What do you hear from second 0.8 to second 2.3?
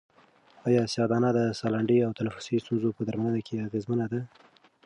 سیاه دانه د سالنډۍ او